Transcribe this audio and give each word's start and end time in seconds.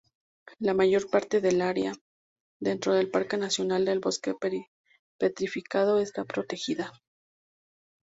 La 0.57 0.73
mayor 0.73 1.11
parte 1.11 1.41
del 1.41 1.61
área 1.61 1.93
dentro 2.59 2.95
del 2.95 3.11
parque 3.11 3.37
nacional 3.37 3.85
del 3.85 3.99
Bosque 3.99 4.33
Petrificado 5.19 5.99
está 5.99 6.25
protegida. 6.25 6.91